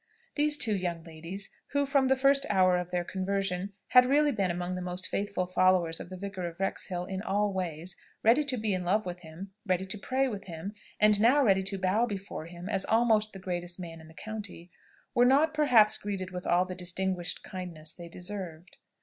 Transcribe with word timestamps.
These 0.33 0.57
two 0.57 0.75
young 0.75 1.03
ladies, 1.03 1.51
who 1.73 1.85
from 1.85 2.07
the 2.07 2.15
first 2.15 2.47
hour 2.49 2.75
of 2.77 2.89
their 2.89 3.03
conversion 3.03 3.71
had 3.89 4.07
really 4.07 4.31
been 4.31 4.49
among 4.49 4.73
the 4.73 4.81
most 4.81 5.05
faithful 5.07 5.45
followers 5.45 5.99
of 5.99 6.09
the 6.09 6.17
Vicar 6.17 6.47
of 6.47 6.59
Wrexhill 6.59 7.05
in 7.05 7.21
all 7.21 7.53
ways 7.53 7.95
ready 8.23 8.43
to 8.45 8.57
be 8.57 8.73
in 8.73 8.83
love 8.83 9.05
with 9.05 9.19
him 9.19 9.51
ready 9.63 9.85
to 9.85 9.99
pray 9.99 10.27
with 10.27 10.45
him 10.45 10.73
and 10.99 11.21
now 11.21 11.43
ready 11.43 11.61
to 11.61 11.77
bow 11.77 12.07
before 12.07 12.47
him 12.47 12.67
as 12.67 12.83
almost 12.85 13.31
the 13.31 13.37
greatest 13.37 13.79
man 13.79 14.01
in 14.01 14.07
the 14.07 14.15
county, 14.15 14.71
were 15.13 15.23
not 15.23 15.53
perhaps 15.53 15.99
greeted 15.99 16.31
with 16.31 16.47
all 16.47 16.65
the 16.65 16.73
distinguished 16.73 17.43
kindness 17.43 17.93
they 17.93 18.09
deserved. 18.09 18.79